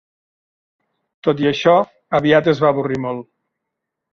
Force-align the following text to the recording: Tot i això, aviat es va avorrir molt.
Tot 1.27 1.43
i 1.45 1.49
això, 1.51 1.75
aviat 2.21 2.51
es 2.55 2.63
va 2.65 2.73
avorrir 2.75 2.99
molt. 3.05 3.29